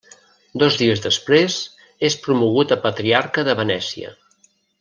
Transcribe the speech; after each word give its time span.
Dos 0.63 0.77
dies 0.81 1.03
després 1.03 1.59
és 2.11 2.17
promogut 2.25 2.75
a 2.77 2.81
patriarca 2.89 3.49
de 3.51 3.59
Venècia. 3.65 4.19